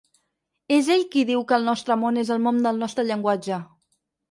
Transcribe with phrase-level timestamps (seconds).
[0.77, 3.63] És ell qui diu que el nostre món és el món del nostre llenguatge.